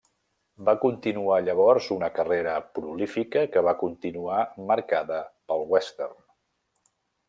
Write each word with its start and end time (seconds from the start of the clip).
Va 0.69 0.73
continuar 0.85 1.37
llavors 1.49 1.89
una 1.97 2.09
carrera 2.15 2.57
prolífica 2.79 3.45
que 3.55 3.65
va 3.71 3.77
continuar 3.85 4.41
marcada 4.75 5.23
pel 5.51 5.67
western. 5.79 6.21